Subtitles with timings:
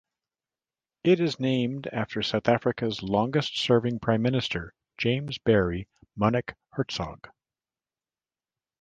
[1.03, 7.29] It is named after South Africa's longest-serving prime minister James Barry Munnik Hertzog.